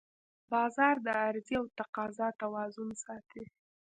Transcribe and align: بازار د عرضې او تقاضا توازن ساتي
بازار 0.51 0.95
د 1.05 1.07
عرضې 1.25 1.53
او 1.59 1.65
تقاضا 1.79 2.27
توازن 2.41 2.89
ساتي 3.03 3.43